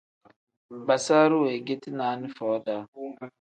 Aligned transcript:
Basaru 0.87 1.35
wengeti 1.45 1.89
naani 1.97 2.27
foo-daa. 2.37 2.83